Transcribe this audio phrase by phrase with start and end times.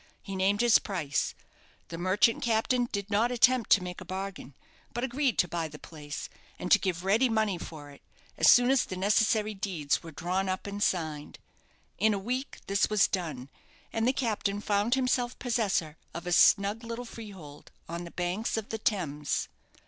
[0.23, 1.35] He named his price.
[1.89, 4.55] The merchant captain did not attempt to make a bargain;
[4.95, 6.27] but agreed to buy the place,
[6.57, 8.01] and to give ready money for it,
[8.35, 11.37] as soon as the necessary deeds were drawn up and signed.
[11.99, 13.49] In a week this was done,
[13.93, 18.69] and the captain found himself possessor of a snug little freehold on the banks of
[18.69, 19.49] the Thames.